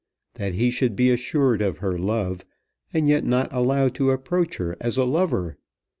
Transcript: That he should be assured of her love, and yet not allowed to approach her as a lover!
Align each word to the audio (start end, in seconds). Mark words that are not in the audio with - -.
That 0.33 0.55
he 0.55 0.71
should 0.71 0.95
be 0.95 1.11
assured 1.11 1.61
of 1.61 1.77
her 1.77 1.95
love, 1.95 2.43
and 2.91 3.07
yet 3.07 3.23
not 3.23 3.53
allowed 3.53 3.93
to 3.95 4.09
approach 4.09 4.57
her 4.57 4.75
as 4.81 4.97
a 4.97 5.05
lover! 5.05 5.57